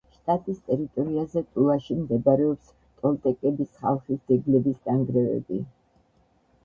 შტატის 0.13 0.61
ტერიტორიაზე, 0.69 1.43
ტულაში 1.57 1.97
მდებარეობს 1.99 2.71
ტოლტეკების 3.03 3.77
ხალხის 3.83 4.25
ძეგლების 4.33 4.81
ნანგრევები. 4.89 5.63